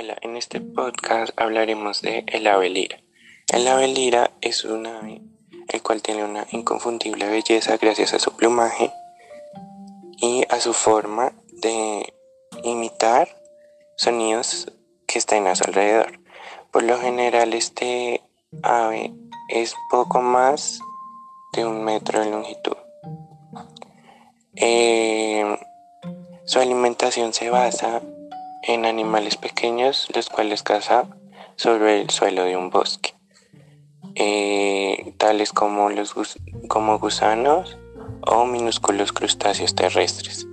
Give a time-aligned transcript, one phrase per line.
[0.00, 3.00] Hola, en este podcast hablaremos de el ave lira.
[3.52, 5.22] El ave lira es un ave
[5.66, 8.92] el cual tiene una inconfundible belleza gracias a su plumaje
[10.18, 12.14] y a su forma de
[12.62, 13.42] imitar
[13.96, 14.70] sonidos
[15.08, 16.20] que están a su alrededor.
[16.70, 18.22] Por lo general este
[18.62, 19.12] ave
[19.48, 20.78] es poco más
[21.54, 22.76] de un metro de longitud.
[24.54, 25.58] Eh,
[26.44, 28.00] su alimentación se basa
[28.68, 31.08] en animales pequeños, los cuales caza
[31.56, 33.14] sobre el suelo de un bosque,
[34.14, 36.14] eh, tales como, los
[36.68, 37.78] como gusanos
[38.20, 40.46] o minúsculos crustáceos terrestres.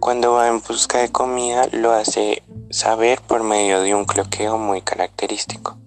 [0.00, 4.82] Cuando va en busca de comida lo hace saber por medio de un cloqueo muy
[4.82, 5.78] característico.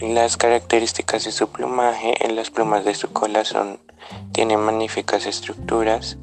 [0.00, 3.78] las características de su plumaje en las plumas de su cola son,
[4.32, 6.18] tienen magníficas estructuras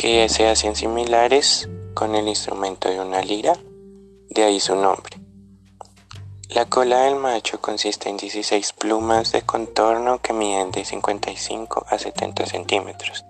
[0.00, 3.58] que se hacen similares con el instrumento de una lira,
[4.30, 5.18] de ahí su nombre.
[6.48, 11.98] La cola del macho consiste en 16 plumas de contorno que miden de 55 a
[11.98, 13.26] 70 centímetros.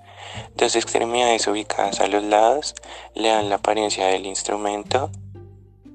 [0.55, 2.77] Dos extremidades ubicadas a los lados
[3.17, 5.11] le dan la apariencia del instrumento.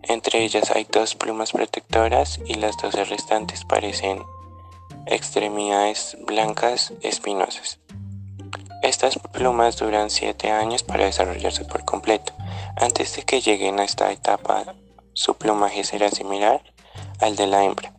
[0.03, 4.22] Entre ellas hay dos plumas protectoras y las dos restantes parecen
[5.05, 7.80] extremidades blancas espinosas.
[8.86, 12.33] Estas plumas duran 7 años para desarrollarse por completo.
[12.75, 14.75] Antes de que lleguen a esta etapa,
[15.14, 16.61] su plumaje será similar
[17.19, 17.95] al de la hembra.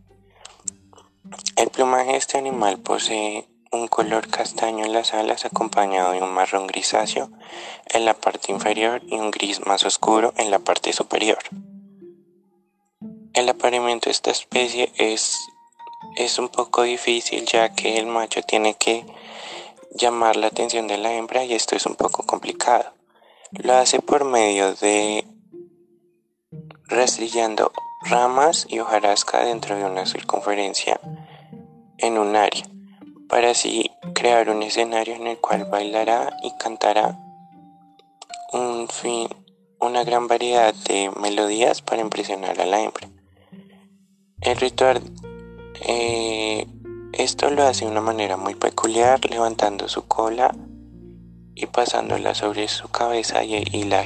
[1.57, 6.33] El plumaje de este animal posee un color castaño en las alas acompañado de un
[6.33, 7.31] marrón grisáceo
[7.93, 11.39] en la parte inferior y un gris más oscuro en la parte superior.
[13.35, 15.37] El apareamiento de esta especie es,
[16.15, 19.05] es un poco difícil ya que el macho tiene que
[19.97, 22.93] llamar la atención de la hembra y esto es un poco complicado.
[23.53, 25.25] Lo hace por medio de
[26.85, 31.01] rastrillando ramas y hojarasca dentro de una circunferencia
[31.99, 32.65] en un área,
[33.29, 37.19] para así crear un escenario en el cual bailará y cantará
[38.53, 39.29] un fin,
[39.81, 43.09] una gran variedad de melodías para impresionar a la hembra.
[44.41, 45.03] El ritual
[45.81, 46.67] eh,
[47.19, 50.55] esto lo hace de una manera muy peculiar, levantando su cola
[51.55, 54.05] y pasándola sobre su cabeza y, la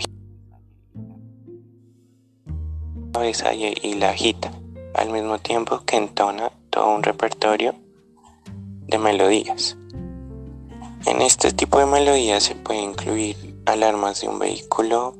[3.12, 4.52] cabeza y, la agita,
[4.94, 7.74] al mismo tiempo que entona todo un repertorio
[8.86, 9.76] de melodías.
[11.06, 15.16] En este tipo de melodías se puede incluir alarmas de un vehículo,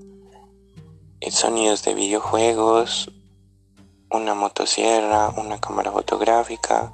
[1.20, 3.10] eh, sonidos de videojuegos,
[4.12, 6.92] una motosierra, una cámara fotográfica,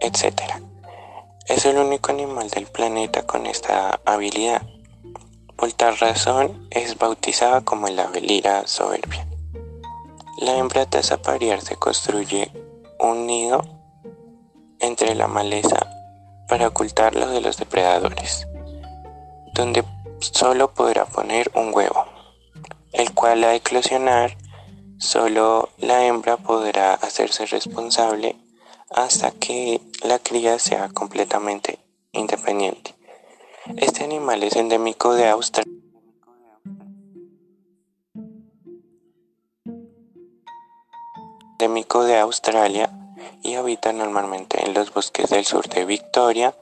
[0.00, 0.42] etc.
[1.46, 4.62] Es el único animal del planeta con esta habilidad.
[5.56, 9.26] Por tal razón es bautizada como la velira soberbia.
[10.38, 12.52] La hembra tras aparear se construye
[13.00, 13.62] un nido
[14.78, 15.86] entre la maleza
[16.48, 18.46] para ocultarlo de los depredadores,
[19.54, 19.84] donde
[20.20, 22.04] solo podrá poner un huevo,
[22.92, 24.36] el cual a eclosionar
[24.98, 28.36] solo la hembra podrá hacerse responsable
[28.90, 31.78] hasta que la cría sea completamente
[32.12, 32.94] independiente.
[33.76, 35.78] Este animal es endémico de Australia.
[41.60, 42.88] endémico de Australia
[43.42, 46.54] y habita normalmente en los bosques del sur de Victoria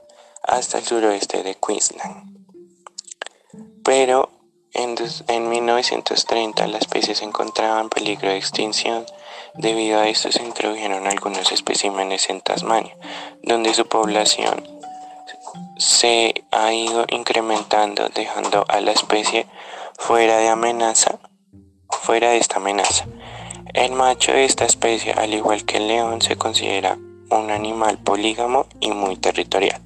[0.42, 2.34] hasta el suroeste de Queensland.
[3.84, 4.30] Pero
[4.76, 4.96] en,
[5.28, 9.06] en 1930 la especie se encontraba en peligro de extinción
[9.58, 12.94] Debido a esto se introdujeron algunos especímenes en Tasmania,
[13.42, 14.68] donde su población
[15.78, 19.46] se ha ido incrementando, dejando a la especie
[19.98, 21.18] fuera de amenaza,
[21.88, 23.06] fuera de esta amenaza.
[23.72, 26.98] El macho de esta especie, al igual que el león, se considera
[27.30, 29.80] un animal polígamo y muy territorial.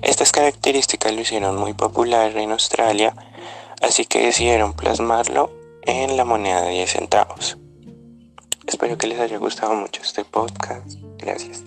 [0.00, 3.14] Estas características lo hicieron muy popular en Australia,
[3.80, 5.52] así que decidieron plasmarlo
[5.82, 7.58] en la moneda de 10 centavos.
[8.66, 10.92] Espero que les haya gustado mucho este podcast.
[11.18, 11.64] Gracias.